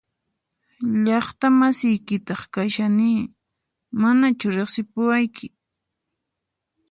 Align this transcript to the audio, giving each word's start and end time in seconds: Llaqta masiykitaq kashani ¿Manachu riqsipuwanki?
Llaqta 1.03 1.47
masiykitaq 1.59 2.41
kashani 2.53 3.11
¿Manachu 3.99 4.47
riqsipuwanki? 4.55 5.45